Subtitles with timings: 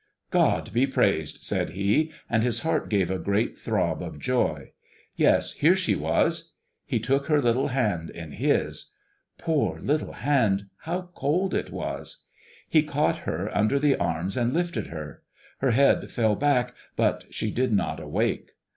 [0.31, 4.71] "God be praised!" said he, and his heart gave a great throb of joy.
[5.15, 6.53] Yes, here she was!
[6.87, 8.85] He took her little hand in his.
[9.37, 12.23] Poor little hand, how cold it was!
[12.67, 15.21] He caught her under the arms and lifted her.
[15.59, 18.53] Her head fell back, but she did not awake.